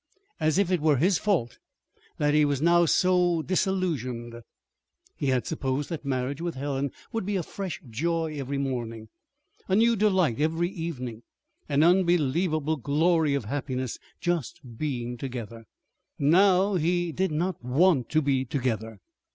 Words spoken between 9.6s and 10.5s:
a new delight